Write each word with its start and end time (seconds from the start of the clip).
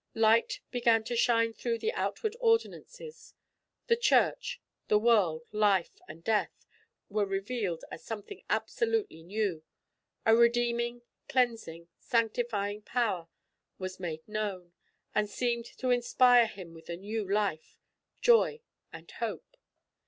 Light 0.15 0.61
began 0.71 1.03
to 1.03 1.15
shine 1.15 1.53
through 1.53 1.77
the 1.77 1.93
outward 1.93 2.35
ordinances; 2.39 3.35
the 3.85 3.95
Church; 3.95 4.59
the 4.87 4.97
world, 4.97 5.43
life, 5.51 5.99
and 6.07 6.23
death, 6.23 6.65
were 7.07 7.23
revealed 7.27 7.83
as 7.91 8.03
something 8.03 8.41
absolutely 8.49 9.21
new; 9.21 9.61
a 10.25 10.35
redeeming, 10.35 11.03
cleansing, 11.29 11.87
sanctifying 11.99 12.81
power 12.81 13.27
was 13.77 13.99
made 13.99 14.27
known, 14.27 14.73
and 15.13 15.29
seemed 15.29 15.65
to 15.65 15.91
inspire 15.91 16.47
him 16.47 16.73
with 16.73 16.89
a 16.89 16.97
new 16.97 17.31
life, 17.31 17.77
joy, 18.21 18.59
and 18.91 19.11
hope. 19.11 19.55